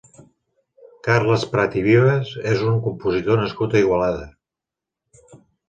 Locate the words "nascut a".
3.45-3.85